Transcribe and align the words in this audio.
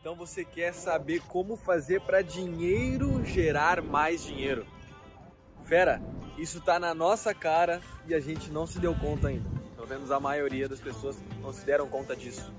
Então 0.00 0.14
você 0.14 0.46
quer 0.46 0.72
saber 0.72 1.20
como 1.28 1.56
fazer 1.56 2.00
para 2.00 2.22
dinheiro 2.22 3.22
gerar 3.22 3.82
mais 3.82 4.24
dinheiro? 4.24 4.64
Fera, 5.66 6.00
isso 6.38 6.58
tá 6.58 6.78
na 6.78 6.94
nossa 6.94 7.34
cara 7.34 7.82
e 8.08 8.14
a 8.14 8.18
gente 8.18 8.50
não 8.50 8.66
se 8.66 8.78
deu 8.78 8.94
conta 8.94 9.28
ainda. 9.28 9.44
Pelo 9.76 9.86
menos 9.86 10.10
a 10.10 10.18
maioria 10.18 10.66
das 10.66 10.80
pessoas 10.80 11.16
não 11.42 11.52
se 11.52 11.66
deram 11.66 11.86
conta 11.86 12.16
disso. 12.16 12.50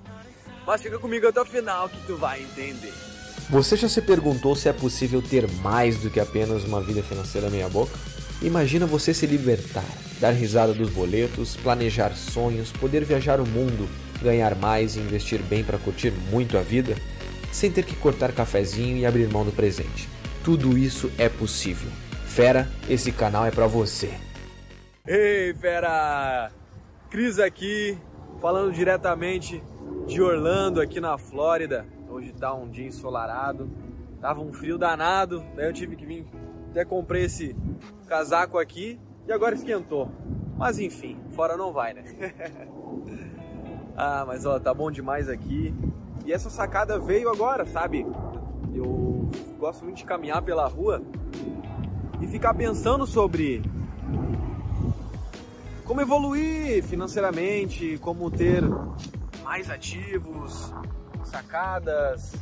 Mas 0.67 0.83
fica 0.83 0.99
comigo 0.99 1.27
até 1.27 1.41
o 1.41 1.45
final 1.45 1.89
que 1.89 1.99
tu 2.05 2.15
vai 2.15 2.43
entender. 2.43 2.93
Você 3.49 3.75
já 3.75 3.89
se 3.89 4.03
perguntou 4.03 4.55
se 4.55 4.69
é 4.69 4.73
possível 4.73 5.19
ter 5.19 5.49
mais 5.63 5.97
do 5.97 6.11
que 6.11 6.19
apenas 6.19 6.63
uma 6.63 6.79
vida 6.79 7.01
financeira 7.01 7.49
meia 7.49 7.67
boca? 7.67 7.97
Imagina 8.39 8.85
você 8.85 9.15
se 9.15 9.25
libertar, 9.25 9.83
dar 10.19 10.29
risada 10.29 10.75
dos 10.75 10.91
boletos, 10.91 11.57
planejar 11.57 12.15
sonhos, 12.15 12.71
poder 12.71 13.03
viajar 13.03 13.41
o 13.41 13.47
mundo, 13.47 13.89
ganhar 14.21 14.55
mais 14.55 14.95
e 14.95 14.99
investir 14.99 15.41
bem 15.41 15.63
para 15.63 15.79
curtir 15.79 16.11
muito 16.29 16.55
a 16.55 16.61
vida, 16.61 16.95
sem 17.51 17.71
ter 17.71 17.83
que 17.83 17.95
cortar 17.95 18.31
cafezinho 18.31 18.97
e 18.97 19.05
abrir 19.05 19.27
mão 19.27 19.45
do 19.45 19.51
presente. 19.51 20.07
Tudo 20.43 20.77
isso 20.77 21.11
é 21.17 21.29
possível. 21.29 21.89
Fera, 22.25 22.67
esse 22.89 23.11
canal 23.11 23.45
é 23.45 23.51
para 23.51 23.67
você. 23.67 24.11
Ei, 25.05 25.53
fera! 25.53 26.51
Cris 27.09 27.39
aqui, 27.39 27.97
falando 28.39 28.71
diretamente 28.71 29.61
de 30.07 30.21
Orlando, 30.21 30.79
aqui 30.79 31.01
na 31.01 31.17
Flórida. 31.17 31.85
Hoje 32.09 32.33
tá 32.33 32.53
um 32.53 32.69
dia 32.69 32.87
ensolarado, 32.87 33.69
tava 34.19 34.41
um 34.41 34.51
frio 34.51 34.77
danado, 34.77 35.43
daí 35.55 35.67
eu 35.67 35.73
tive 35.73 35.95
que 35.95 36.05
vir, 36.05 36.25
até 36.69 36.85
comprei 36.85 37.25
esse 37.25 37.55
casaco 38.07 38.57
aqui 38.57 38.99
e 39.27 39.31
agora 39.31 39.55
esquentou. 39.55 40.11
Mas 40.57 40.79
enfim, 40.79 41.19
fora 41.31 41.57
não 41.57 41.73
vai, 41.73 41.93
né? 41.93 42.03
ah, 43.97 44.23
mas 44.25 44.45
ó, 44.45 44.59
tá 44.59 44.73
bom 44.73 44.91
demais 44.91 45.27
aqui. 45.27 45.73
E 46.25 46.31
essa 46.31 46.49
sacada 46.49 46.99
veio 46.99 47.29
agora, 47.29 47.65
sabe? 47.65 48.05
Eu 48.73 49.29
gosto 49.57 49.83
muito 49.83 49.97
de 49.97 50.05
caminhar 50.05 50.41
pela 50.41 50.67
rua 50.67 51.01
e 52.21 52.27
ficar 52.27 52.53
pensando 52.53 53.05
sobre 53.07 53.61
como 55.85 55.99
evoluir 55.99 56.83
financeiramente, 56.83 57.97
como 57.99 58.29
ter 58.29 58.63
mais 59.43 59.69
ativos, 59.69 60.73
sacadas, 61.25 62.33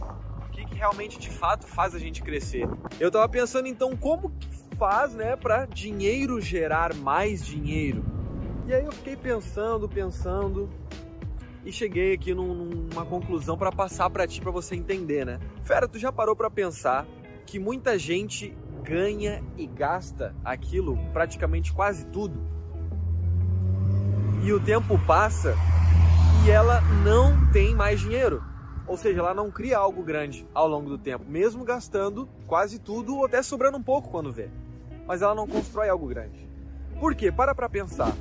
o 0.47 0.51
que, 0.51 0.65
que 0.65 0.75
realmente 0.75 1.17
de 1.17 1.29
fato 1.29 1.65
faz 1.65 1.95
a 1.95 1.99
gente 1.99 2.21
crescer. 2.21 2.67
Eu 2.99 3.09
tava 3.09 3.27
pensando 3.27 3.67
então 3.67 3.95
como 3.95 4.29
que 4.31 4.75
faz, 4.75 5.13
né, 5.13 5.35
para 5.35 5.65
dinheiro 5.65 6.39
gerar 6.39 6.93
mais 6.93 7.45
dinheiro. 7.45 8.03
E 8.67 8.73
aí 8.73 8.85
eu 8.85 8.91
fiquei 8.91 9.15
pensando, 9.15 9.89
pensando 9.89 10.69
e 11.65 11.71
cheguei 11.71 12.13
aqui 12.13 12.33
num, 12.33 12.53
numa 12.53 13.05
conclusão 13.05 13.57
para 13.57 13.71
passar 13.71 14.09
para 14.09 14.27
ti 14.27 14.41
para 14.41 14.51
você 14.51 14.75
entender, 14.75 15.25
né? 15.25 15.39
Fera, 15.63 15.87
tu 15.87 15.99
já 15.99 16.11
parou 16.11 16.35
para 16.35 16.49
pensar 16.49 17.05
que 17.45 17.59
muita 17.59 17.97
gente 17.97 18.55
ganha 18.83 19.43
e 19.57 19.67
gasta 19.67 20.35
aquilo 20.43 20.97
praticamente 21.11 21.73
quase 21.73 22.05
tudo? 22.07 22.39
E 24.43 24.53
o 24.53 24.59
tempo 24.59 24.97
passa 25.05 25.55
e 26.45 26.49
ela 26.49 26.81
não 27.03 27.51
tem 27.51 27.75
mais 27.75 27.99
dinheiro. 27.99 28.43
Ou 28.87 28.97
seja, 28.97 29.19
ela 29.19 29.33
não 29.33 29.51
cria 29.51 29.77
algo 29.77 30.01
grande 30.01 30.47
ao 30.53 30.67
longo 30.67 30.89
do 30.89 30.97
tempo, 30.97 31.23
mesmo 31.29 31.63
gastando 31.63 32.27
quase 32.47 32.79
tudo 32.79 33.17
ou 33.17 33.25
até 33.25 33.43
sobrando 33.43 33.77
um 33.77 33.83
pouco 33.83 34.09
quando 34.09 34.31
vê. 34.31 34.49
Mas 35.05 35.21
ela 35.21 35.35
não 35.35 35.47
constrói 35.47 35.89
algo 35.89 36.07
grande. 36.07 36.49
Por 36.99 37.13
quê? 37.13 37.31
Para 37.31 37.53
para 37.53 37.69
pensar. 37.69 38.15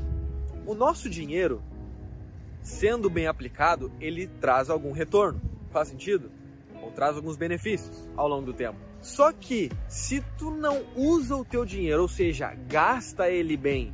O 0.67 0.75
nosso 0.75 1.09
dinheiro, 1.09 1.63
sendo 2.69 3.09
bem 3.09 3.27
aplicado, 3.27 3.91
ele 4.01 4.27
traz 4.27 4.71
algum 4.71 4.93
retorno. 4.93 5.41
Faz 5.71 5.89
sentido? 5.89 6.31
Ou 6.83 6.91
traz 6.91 7.17
alguns 7.17 7.37
benefícios 7.37 8.09
ao 8.17 8.29
longo 8.29 8.47
do 8.47 8.53
tempo. 8.53 8.79
Só 9.03 9.33
que 9.33 9.71
se 9.89 10.23
tu 10.37 10.51
não 10.51 10.85
usa 10.97 11.37
o 11.37 11.45
teu 11.45 11.65
dinheiro, 11.65 12.03
ou 12.03 12.09
seja, 12.09 12.55
gasta 12.69 13.31
ele 13.31 13.57
bem 13.57 13.93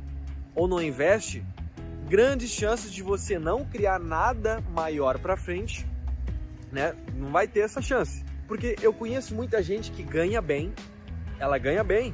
ou 0.53 0.67
não 0.67 0.81
investe, 0.81 1.43
grandes 2.07 2.49
chances 2.49 2.91
de 2.91 3.03
você 3.03 3.37
não 3.37 3.65
criar 3.65 3.99
nada 3.99 4.61
maior 4.73 5.19
para 5.19 5.35
frente 5.35 5.85
né? 6.75 6.93
Não 7.15 7.31
vai 7.31 7.47
ter 7.47 7.61
essa 7.61 7.81
chance. 7.81 8.23
Porque 8.47 8.75
eu 8.81 8.93
conheço 8.93 9.33
muita 9.33 9.63
gente 9.63 9.91
que 9.91 10.03
ganha 10.03 10.41
bem, 10.41 10.73
ela 11.39 11.57
ganha 11.57 11.83
bem, 11.83 12.13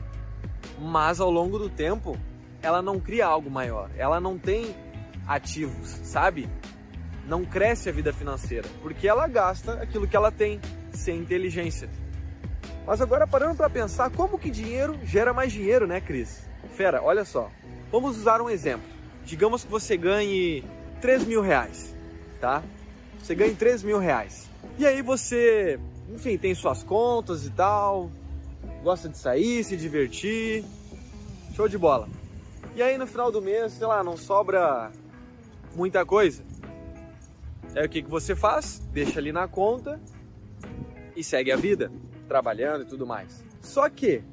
mas 0.79 1.19
ao 1.19 1.31
longo 1.31 1.57
do 1.57 1.67
tempo 1.67 2.15
ela 2.61 2.81
não 2.81 2.99
cria 2.99 3.25
algo 3.25 3.49
maior, 3.49 3.89
ela 3.97 4.19
não 4.19 4.37
tem 4.37 4.73
ativos, 5.35 5.99
sabe? 6.03 6.49
Não 7.25 7.45
cresce 7.45 7.89
a 7.89 7.91
vida 7.91 8.11
financeira, 8.11 8.67
porque 8.81 9.07
ela 9.07 9.27
gasta 9.27 9.73
aquilo 9.73 10.07
que 10.07 10.15
ela 10.15 10.31
tem, 10.31 10.59
sem 10.91 11.19
inteligência. 11.19 11.89
Mas 12.85 12.99
agora 12.99 13.25
parando 13.25 13.55
para 13.55 13.69
pensar, 13.69 14.09
como 14.11 14.37
que 14.37 14.49
dinheiro 14.49 14.99
gera 15.03 15.33
mais 15.33 15.51
dinheiro, 15.51 15.87
né, 15.87 16.01
Cris? 16.01 16.43
Fera, 16.73 17.01
olha 17.01 17.23
só. 17.23 17.49
Vamos 17.91 18.17
usar 18.17 18.41
um 18.41 18.49
exemplo. 18.49 18.87
Digamos 19.23 19.63
que 19.63 19.71
você 19.71 19.95
ganhe 19.95 20.63
3 20.99 21.25
mil 21.25 21.41
reais, 21.41 21.95
tá? 22.39 22.63
Você 23.19 23.35
ganha 23.35 23.53
3 23.53 23.83
mil 23.83 23.99
reais. 23.99 24.49
E 24.77 24.85
aí 24.85 25.01
você, 25.01 25.79
enfim, 26.09 26.37
tem 26.37 26.55
suas 26.55 26.83
contas 26.83 27.45
e 27.45 27.51
tal, 27.51 28.09
gosta 28.83 29.07
de 29.07 29.17
sair, 29.17 29.63
se 29.63 29.77
divertir, 29.77 30.65
show 31.55 31.67
de 31.67 31.77
bola. 31.77 32.09
E 32.75 32.81
aí 32.81 32.97
no 32.97 33.05
final 33.05 33.31
do 33.31 33.41
mês, 33.41 33.73
sei 33.73 33.85
lá, 33.85 34.03
não 34.03 34.17
sobra 34.17 34.91
muita 35.75 36.05
coisa. 36.05 36.43
Aí 37.75 37.85
o 37.85 37.89
que, 37.89 38.01
que 38.01 38.09
você 38.09 38.35
faz? 38.35 38.79
Deixa 38.91 39.19
ali 39.19 39.31
na 39.31 39.47
conta 39.47 39.99
e 41.15 41.23
segue 41.23 41.51
a 41.51 41.55
vida, 41.55 41.91
trabalhando 42.27 42.83
e 42.83 42.85
tudo 42.85 43.05
mais. 43.05 43.43
Só 43.61 43.89
que, 43.89 44.23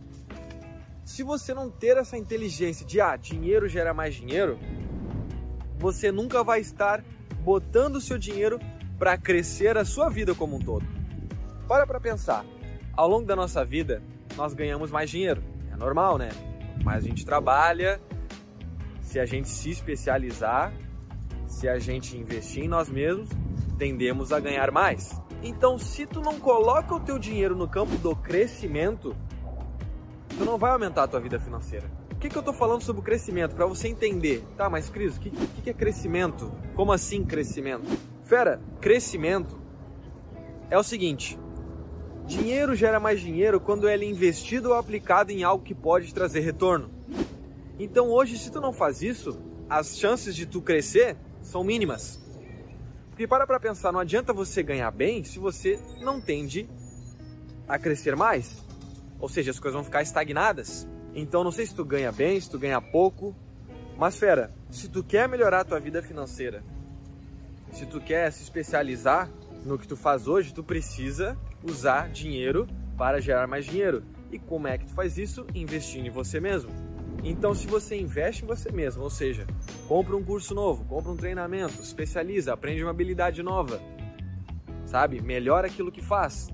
se 1.04 1.22
você 1.22 1.54
não 1.54 1.71
ter 1.71 1.97
essa 1.97 2.16
inteligência 2.16 2.84
de, 2.84 3.00
ah, 3.00 3.16
dinheiro 3.16 3.69
gera 3.69 3.94
mais 3.94 4.15
dinheiro, 4.15 4.59
você 5.78 6.10
nunca 6.10 6.43
vai 6.43 6.60
estar 6.60 7.04
botando 7.44 7.97
o 7.97 8.00
seu 8.00 8.19
dinheiro 8.19 8.59
para 8.99 9.16
crescer 9.16 9.78
a 9.78 9.84
sua 9.84 10.09
vida 10.09 10.34
como 10.34 10.56
um 10.56 10.59
todo. 10.59 10.84
Para 11.69 11.87
para 11.87 12.00
pensar. 12.00 12.44
Ao 12.93 13.09
longo 13.09 13.26
da 13.26 13.37
nossa 13.37 13.65
vida, 13.65 14.03
nós 14.37 14.55
ganhamos 14.55 14.91
mais 14.91 15.09
dinheiro. 15.09 15.43
É 15.72 15.76
normal, 15.76 16.19
né? 16.19 16.31
Mas 16.82 17.05
a 17.05 17.09
gente 17.09 17.25
trabalha, 17.25 18.00
se 19.00 19.20
a 19.20 19.25
gente 19.25 19.49
se 19.49 19.70
especializar, 19.70 20.72
se 21.48 21.69
a 21.69 21.78
gente 21.78 22.16
investir 22.16 22.64
em 22.64 22.69
nós 22.69 22.88
mesmos, 22.88 23.31
tendemos 23.78 24.32
a 24.32 24.38
ganhar 24.38 24.70
mais. 24.70 25.20
Então, 25.42 25.78
se 25.78 26.06
tu 26.06 26.20
não 26.20 26.38
coloca 26.38 26.94
o 26.94 27.00
teu 27.00 27.19
dinheiro 27.19 27.56
no 27.56 27.66
campo 27.66 27.97
do 27.97 28.14
crescimento, 28.14 29.16
tu 30.37 30.44
não 30.44 30.58
vai 30.58 30.70
aumentar 30.70 31.04
a 31.04 31.08
tua 31.08 31.20
vida 31.20 31.41
financeira. 31.41 31.91
O 32.12 32.16
que, 32.16 32.28
que 32.28 32.37
eu 32.37 32.42
tô 32.42 32.53
falando 32.53 32.82
sobre 32.82 33.00
o 33.00 33.04
crescimento? 33.04 33.54
Para 33.54 33.64
você 33.64 33.88
entender. 33.88 34.44
Tá, 34.56 34.69
mas 34.69 34.91
Cris, 34.91 35.16
o 35.16 35.20
que, 35.20 35.31
que 35.31 35.70
é 35.70 35.72
crescimento? 35.72 36.53
Como 36.75 36.92
assim 36.92 37.25
crescimento? 37.25 37.88
Fera, 38.25 38.60
crescimento 38.81 39.56
é 40.69 40.76
o 40.76 40.82
seguinte: 40.82 41.38
dinheiro 42.26 42.75
gera 42.75 42.98
mais 42.98 43.20
dinheiro 43.20 43.60
quando 43.60 43.88
ele 43.88 44.04
é 44.04 44.08
investido 44.08 44.70
ou 44.70 44.75
aplicado 44.75 45.31
em 45.31 45.44
algo 45.44 45.64
que 45.64 45.75
pode 45.75 46.12
trazer 46.12 46.41
retorno. 46.41 46.91
Então 47.78 48.08
hoje, 48.10 48.37
se 48.37 48.50
tu 48.50 48.60
não 48.60 48.72
faz 48.72 49.00
isso, 49.00 49.38
as 49.70 49.97
chances 49.97 50.34
de 50.34 50.44
tu 50.44 50.60
crescer 50.60 51.16
são 51.48 51.64
mínimas. 51.64 52.20
Porque 53.09 53.26
para 53.26 53.47
para 53.47 53.59
pensar, 53.59 53.91
não 53.91 54.00
adianta 54.00 54.32
você 54.32 54.62
ganhar 54.62 54.91
bem 54.91 55.25
se 55.25 55.38
você 55.38 55.81
não 56.00 56.20
tende 56.20 56.69
a 57.66 57.78
crescer 57.78 58.14
mais. 58.14 58.62
Ou 59.19 59.28
seja, 59.28 59.50
as 59.50 59.58
coisas 59.58 59.75
vão 59.75 59.84
ficar 59.84 60.03
estagnadas. 60.03 60.87
Então 61.14 61.42
não 61.42 61.50
sei 61.50 61.66
se 61.66 61.75
tu 61.75 61.84
ganha 61.84 62.12
bem, 62.12 62.41
se 62.41 62.48
tu 62.48 62.58
ganha 62.58 62.81
pouco, 62.81 63.34
mas 63.97 64.16
fera, 64.16 64.53
se 64.70 64.88
tu 64.88 65.03
quer 65.03 65.28
melhorar 65.28 65.60
a 65.60 65.64
tua 65.64 65.81
vida 65.81 66.03
financeira, 66.03 66.62
se 67.72 67.87
tu 67.87 68.00
quer 68.00 68.31
se 68.31 68.42
especializar 68.42 69.28
no 69.64 69.78
que 69.78 69.88
tu 69.88 69.97
faz 69.97 70.28
hoje, 70.28 70.54
tu 70.54 70.62
precisa 70.62 71.37
usar 71.64 72.08
dinheiro 72.11 72.69
para 72.96 73.20
gerar 73.20 73.46
mais 73.46 73.64
dinheiro. 73.64 74.05
E 74.31 74.38
como 74.38 74.69
é 74.69 74.78
que 74.78 74.87
tu 74.87 74.93
faz 74.93 75.19
isso? 75.19 75.46
Investindo 75.55 76.06
em 76.06 76.11
você 76.11 76.38
mesmo. 76.38 76.88
Então, 77.25 77.55
se 77.55 77.67
você 77.67 77.97
investe 77.97 78.44
em 78.44 78.47
você 78.47 78.70
mesmo, 78.70 79.03
ou 79.03 79.11
seja, 79.11 79.47
compra 79.87 80.17
um 80.17 80.23
curso 80.23 80.55
novo, 80.55 80.85
compra 80.85 81.11
um 81.11 81.17
treinamento, 81.17 81.81
especializa, 81.82 82.53
aprende 82.53 82.82
uma 82.82 82.91
habilidade 82.91 83.43
nova, 83.43 83.81
sabe? 84.87 85.20
Melhora 85.20 85.67
aquilo 85.67 85.91
que 85.91 86.00
faz, 86.00 86.49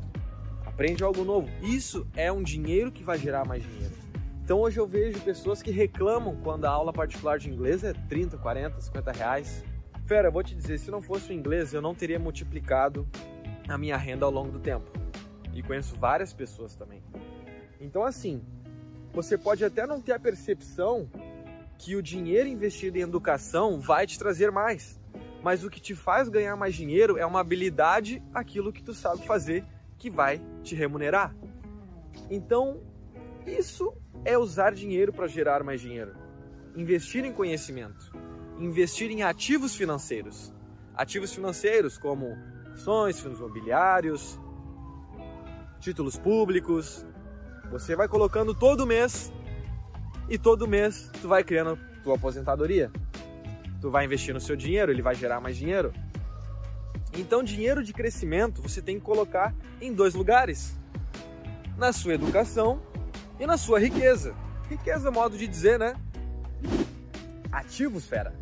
aprende 0.64 1.04
algo 1.04 1.22
novo. 1.24 1.48
Isso 1.62 2.06
é 2.16 2.32
um 2.32 2.42
dinheiro 2.42 2.90
que 2.90 3.04
vai 3.04 3.18
gerar 3.18 3.44
mais 3.44 3.62
dinheiro. 3.62 3.94
Então, 4.42 4.60
hoje 4.60 4.78
eu 4.78 4.86
vejo 4.86 5.20
pessoas 5.20 5.62
que 5.62 5.70
reclamam 5.70 6.36
quando 6.42 6.66
a 6.66 6.70
aula 6.70 6.92
particular 6.92 7.38
de 7.38 7.48
inglês 7.48 7.82
é 7.82 7.92
30, 7.92 8.36
40, 8.36 8.80
50 8.80 9.12
reais. 9.12 9.64
Fera, 10.04 10.30
vou 10.30 10.42
te 10.42 10.54
dizer, 10.54 10.78
se 10.78 10.90
não 10.90 11.00
fosse 11.00 11.30
o 11.30 11.32
inglês, 11.32 11.72
eu 11.72 11.80
não 11.80 11.94
teria 11.94 12.18
multiplicado 12.18 13.08
a 13.66 13.78
minha 13.78 13.96
renda 13.96 14.26
ao 14.26 14.30
longo 14.30 14.52
do 14.52 14.58
tempo. 14.58 14.90
E 15.54 15.62
conheço 15.62 15.96
várias 15.96 16.34
pessoas 16.34 16.74
também. 16.74 17.02
Então, 17.80 18.04
assim, 18.04 18.42
você 19.14 19.38
pode 19.38 19.64
até 19.64 19.86
não 19.86 20.00
ter 20.00 20.12
a 20.12 20.18
percepção 20.18 21.08
que 21.78 21.94
o 21.96 22.02
dinheiro 22.02 22.48
investido 22.48 22.98
em 22.98 23.02
educação 23.02 23.80
vai 23.80 24.06
te 24.06 24.18
trazer 24.18 24.50
mais. 24.50 25.00
Mas 25.42 25.62
o 25.62 25.70
que 25.70 25.80
te 25.80 25.94
faz 25.94 26.28
ganhar 26.28 26.56
mais 26.56 26.74
dinheiro 26.74 27.16
é 27.16 27.24
uma 27.24 27.40
habilidade, 27.40 28.22
aquilo 28.32 28.72
que 28.72 28.82
tu 28.82 28.92
sabe 28.92 29.24
fazer, 29.26 29.64
que 29.98 30.10
vai 30.10 30.40
te 30.62 30.74
remunerar. 30.74 31.34
Então, 32.30 32.80
isso 33.46 33.94
é 34.24 34.36
usar 34.36 34.74
dinheiro 34.74 35.12
para 35.12 35.26
gerar 35.26 35.62
mais 35.62 35.80
dinheiro. 35.80 36.14
Investir 36.74 37.24
em 37.24 37.32
conhecimento, 37.32 38.10
investir 38.58 39.10
em 39.10 39.22
ativos 39.22 39.76
financeiros. 39.76 40.52
Ativos 40.96 41.32
financeiros 41.32 41.98
como 41.98 42.36
ações, 42.72 43.20
fundos 43.20 43.38
imobiliários, 43.38 44.40
títulos 45.78 46.16
públicos. 46.16 47.06
Você 47.70 47.96
vai 47.96 48.08
colocando 48.08 48.54
todo 48.54 48.86
mês 48.86 49.32
e 50.28 50.38
todo 50.38 50.68
mês 50.68 51.10
tu 51.20 51.28
vai 51.28 51.42
criando 51.42 51.78
tua 52.02 52.16
aposentadoria 52.16 52.90
tu 53.84 53.90
vai 53.90 54.06
investir 54.06 54.32
no 54.32 54.40
seu 54.40 54.56
dinheiro, 54.56 54.90
ele 54.90 55.02
vai 55.02 55.14
gerar 55.14 55.42
mais 55.42 55.58
dinheiro. 55.58 55.92
Então, 57.18 57.44
dinheiro 57.44 57.84
de 57.84 57.92
crescimento 57.92 58.62
você 58.62 58.80
tem 58.80 58.98
que 58.98 59.04
colocar 59.04 59.54
em 59.78 59.92
dois 59.92 60.14
lugares: 60.14 60.74
na 61.76 61.92
sua 61.92 62.14
educação 62.14 62.80
e 63.38 63.46
na 63.46 63.58
sua 63.58 63.78
riqueza. 63.78 64.34
Riqueza 64.70 65.08
é 65.08 65.10
modo 65.10 65.36
de 65.36 65.46
dizer, 65.46 65.78
né? 65.78 65.96
Ativos, 67.52 68.06
fera. 68.06 68.34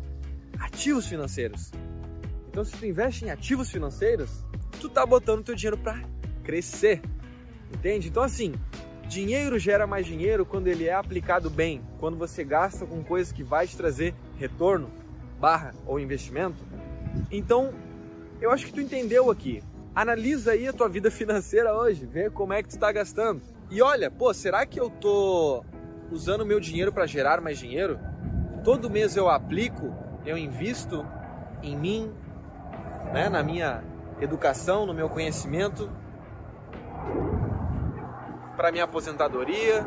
Ativos 0.57 1.07
financeiros. 1.07 1.73
Então, 2.47 2.63
se 2.63 2.77
tu 2.77 2.85
investe 2.85 3.25
em 3.25 3.29
ativos 3.29 3.69
financeiros, 3.69 4.45
tu 4.79 4.87
tá 4.87 5.05
botando 5.05 5.43
teu 5.43 5.55
dinheiro 5.55 5.77
para 5.77 6.01
crescer. 6.41 7.01
Entende? 7.73 8.07
Então, 8.07 8.23
assim, 8.23 8.53
dinheiro 9.13 9.59
gera 9.59 9.85
mais 9.85 10.05
dinheiro 10.05 10.45
quando 10.45 10.67
ele 10.67 10.87
é 10.87 10.93
aplicado 10.93 11.49
bem, 11.49 11.81
quando 11.99 12.17
você 12.17 12.43
gasta 12.43 12.85
com 12.85 13.03
coisas 13.03 13.31
que 13.31 13.43
vai 13.43 13.67
te 13.67 13.77
trazer 13.77 14.15
retorno 14.37 14.89
barra 15.39 15.73
ou 15.85 15.99
investimento. 15.99 16.57
Então, 17.31 17.73
eu 18.41 18.51
acho 18.51 18.65
que 18.65 18.73
tu 18.73 18.81
entendeu 18.81 19.29
aqui. 19.29 19.63
Analisa 19.93 20.53
aí 20.53 20.67
a 20.67 20.73
tua 20.73 20.89
vida 20.89 21.11
financeira 21.11 21.75
hoje, 21.75 22.05
vê 22.05 22.29
como 22.29 22.53
é 22.53 22.63
que 22.63 22.69
tu 22.69 22.71
está 22.71 22.91
gastando. 22.91 23.41
E 23.69 23.81
olha, 23.81 24.09
pô, 24.09 24.33
será 24.33 24.65
que 24.65 24.79
eu 24.79 24.89
tô 24.89 25.63
usando 26.11 26.45
meu 26.45 26.59
dinheiro 26.59 26.91
para 26.91 27.05
gerar 27.05 27.39
mais 27.39 27.59
dinheiro? 27.59 27.99
Todo 28.63 28.89
mês 28.89 29.15
eu 29.15 29.29
aplico, 29.29 29.93
eu 30.25 30.37
invisto 30.37 31.05
em 31.61 31.77
mim, 31.77 32.11
né, 33.13 33.29
na 33.29 33.43
minha 33.43 33.83
educação, 34.19 34.85
no 34.85 34.93
meu 34.93 35.09
conhecimento, 35.09 35.89
para 38.55 38.71
minha 38.71 38.83
aposentadoria, 38.83 39.85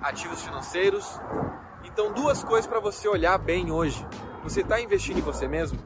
ativos 0.00 0.42
financeiros. 0.42 1.20
Então, 1.84 2.12
duas 2.12 2.42
coisas 2.42 2.66
para 2.66 2.80
você 2.80 3.08
olhar 3.08 3.38
bem 3.38 3.70
hoje. 3.70 4.06
Você 4.42 4.60
está 4.60 4.80
investindo 4.80 5.18
em 5.18 5.22
você 5.22 5.46
mesmo? 5.46 5.78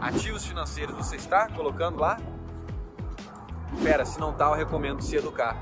Ativos 0.00 0.44
financeiros 0.44 0.94
você 0.94 1.16
está 1.16 1.48
colocando 1.48 1.98
lá? 1.98 2.18
Pera, 3.82 4.04
se 4.04 4.18
não 4.18 4.32
tá, 4.32 4.46
eu 4.46 4.54
recomendo 4.54 5.02
se 5.02 5.16
educar. 5.16 5.56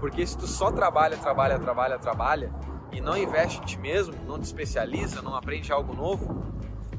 Porque 0.00 0.26
se 0.26 0.36
tu 0.36 0.46
só 0.46 0.70
trabalha, 0.70 1.16
trabalha, 1.16 1.58
trabalha, 1.58 1.98
trabalha 1.98 2.50
e 2.90 3.00
não 3.00 3.16
investe 3.16 3.60
em 3.60 3.64
ti 3.64 3.78
mesmo, 3.78 4.14
não 4.26 4.38
te 4.38 4.44
especializa, 4.44 5.22
não 5.22 5.34
aprende 5.34 5.72
algo 5.72 5.94
novo, 5.94 6.44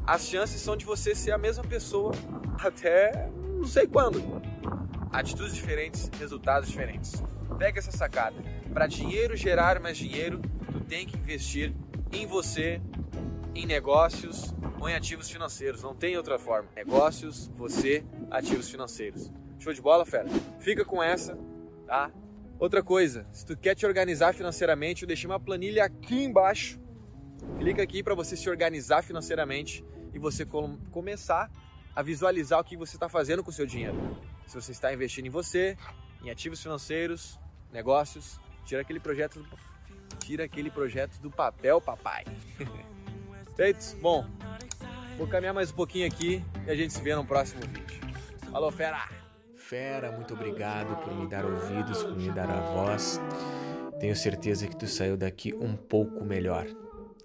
as 0.05 0.25
chances 0.25 0.61
são 0.61 0.75
de 0.75 0.85
você 0.85 1.13
ser 1.13 1.31
a 1.31 1.37
mesma 1.37 1.63
pessoa 1.63 2.13
até 2.59 3.29
não 3.57 3.67
sei 3.67 3.87
quando. 3.87 4.42
Atitudes 5.13 5.53
diferentes, 5.53 6.09
resultados 6.19 6.67
diferentes. 6.67 7.23
Pega 7.59 7.77
essa 7.77 7.91
sacada. 7.91 8.35
Para 8.73 8.87
dinheiro 8.87 9.37
gerar 9.37 9.79
mais 9.79 9.95
dinheiro, 9.95 10.41
tu 10.71 10.79
tem 10.79 11.05
que 11.05 11.15
investir 11.15 11.71
em 12.11 12.25
você, 12.25 12.81
em 13.53 13.67
negócios 13.67 14.55
ou 14.81 14.89
em 14.89 14.95
ativos 14.95 15.29
financeiros. 15.29 15.83
Não 15.83 15.93
tem 15.93 16.17
outra 16.17 16.39
forma. 16.39 16.67
Negócios, 16.75 17.47
você, 17.55 18.03
ativos 18.31 18.67
financeiros. 18.69 19.31
Show 19.59 19.71
de 19.71 19.83
bola, 19.83 20.03
fera? 20.03 20.27
Fica 20.59 20.83
com 20.83 21.01
essa, 21.01 21.37
tá? 21.85 22.11
Outra 22.57 22.81
coisa, 22.81 23.23
se 23.31 23.45
tu 23.45 23.55
quer 23.55 23.75
te 23.75 23.85
organizar 23.85 24.33
financeiramente, 24.33 25.03
eu 25.03 25.07
deixei 25.07 25.29
uma 25.29 25.39
planilha 25.39 25.83
aqui 25.83 26.23
embaixo. 26.23 26.79
Clica 27.59 27.83
aqui 27.83 28.01
para 28.01 28.15
você 28.15 28.35
se 28.35 28.49
organizar 28.49 29.03
financeiramente 29.03 29.85
e 30.11 30.17
você 30.17 30.43
começar 30.89 31.51
a 31.95 32.01
visualizar 32.01 32.59
o 32.59 32.63
que 32.63 32.75
você 32.75 32.95
está 32.95 33.07
fazendo 33.07 33.43
com 33.43 33.49
o 33.49 33.53
seu 33.53 33.65
dinheiro. 33.65 34.17
Se 34.47 34.55
você 34.55 34.71
está 34.71 34.93
investindo 34.93 35.25
em 35.27 35.29
você, 35.29 35.77
em 36.23 36.29
ativos 36.29 36.61
financeiros, 36.61 37.39
negócios, 37.71 38.39
tira 38.65 38.81
aquele 38.81 38.99
projeto 38.99 39.39
do, 39.39 39.49
tira 40.19 40.43
aquele 40.45 40.69
projeto 40.69 41.19
do 41.19 41.29
papel, 41.29 41.79
papai. 41.81 42.23
Feitos? 43.55 43.95
Bom, 44.01 44.25
vou 45.17 45.27
caminhar 45.27 45.53
mais 45.53 45.71
um 45.71 45.75
pouquinho 45.75 46.07
aqui 46.07 46.43
e 46.65 46.71
a 46.71 46.75
gente 46.75 46.93
se 46.93 47.01
vê 47.01 47.15
no 47.15 47.25
próximo 47.25 47.61
vídeo. 47.61 48.01
Falou, 48.51 48.71
fera! 48.71 49.09
Fera, 49.55 50.11
muito 50.11 50.33
obrigado 50.33 50.95
por 51.03 51.13
me 51.15 51.27
dar 51.27 51.45
ouvidos, 51.45 52.03
por 52.03 52.15
me 52.15 52.29
dar 52.31 52.49
a 52.49 52.59
voz. 52.61 53.19
Tenho 53.99 54.15
certeza 54.15 54.67
que 54.67 54.75
tu 54.75 54.87
saiu 54.87 55.15
daqui 55.15 55.53
um 55.53 55.75
pouco 55.75 56.25
melhor. 56.25 56.67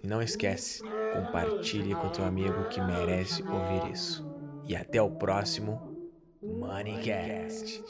E 0.01 0.07
não 0.07 0.21
esquece, 0.21 0.81
compartilhe 1.13 1.93
com 1.95 2.09
teu 2.09 2.23
amigo 2.23 2.69
que 2.69 2.79
merece 2.79 3.43
ouvir 3.43 3.91
isso. 3.91 4.28
E 4.69 4.75
até 4.75 5.01
o 5.01 5.09
próximo 5.09 5.81
Moneycast. 6.43 7.83